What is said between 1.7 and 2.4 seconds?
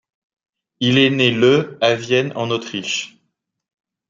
à Vienne